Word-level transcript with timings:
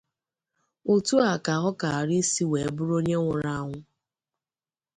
Otu 0.93 1.15
a 1.31 1.33
ka 1.45 1.53
ọ 1.69 1.71
kaara 1.79 2.13
isi 2.21 2.43
wee 2.51 2.67
bụrụ 2.75 2.93
onye 2.99 3.15
nwụrụ 3.21 3.49
anwụ. 3.57 3.77